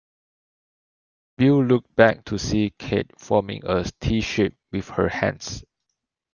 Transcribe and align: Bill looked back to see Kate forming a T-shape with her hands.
Bill 1.37 1.63
looked 1.63 1.95
back 1.95 2.25
to 2.25 2.39
see 2.39 2.73
Kate 2.79 3.11
forming 3.19 3.61
a 3.67 3.83
T-shape 4.01 4.57
with 4.71 4.89
her 4.89 5.09
hands. 5.09 5.63